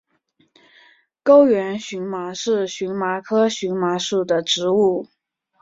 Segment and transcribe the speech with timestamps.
[1.21, 5.07] 高原荨麻是荨麻科荨麻属的植物。